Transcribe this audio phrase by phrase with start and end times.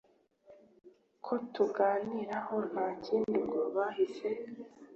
[1.25, 4.29] ko tuganiraho ntakindi ubwo bahise